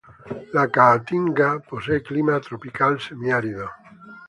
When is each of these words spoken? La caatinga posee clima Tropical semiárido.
La 0.55 0.63
caatinga 0.75 1.59
posee 1.59 2.01
clima 2.01 2.39
Tropical 2.41 2.99
semiárido. 2.99 3.69